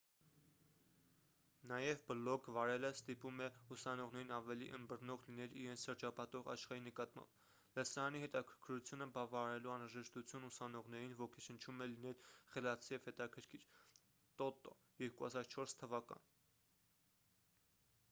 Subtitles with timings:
[1.71, 7.35] նաև բլոգ վարելը «ստիպում է ուսանողներին ավելի ըմբռնող լինել իրենց շրջապատող աշխարհի նկատմամբ»:
[7.75, 12.25] լսարանի հետաքրքրությունը բավարարելու անհրաժեշտությունն ուսանողներին ոգեշնչում է լինել
[12.55, 13.67] խելացի և հետաքրքիր
[14.43, 14.73] տոտո
[15.05, 16.25] 2004 թվական: